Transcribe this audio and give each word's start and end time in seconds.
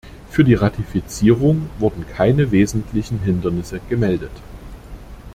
Für 0.31 0.43
die 0.43 0.55
Ratifizierung 0.55 1.69
wurden 1.77 2.07
keine 2.11 2.49
wesentlichen 2.49 3.19
Hindernisse 3.19 3.79
gemeldet. 3.87 4.31